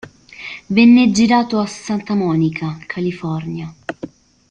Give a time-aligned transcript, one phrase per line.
[0.65, 3.71] Venne girato a Santa Monica, California.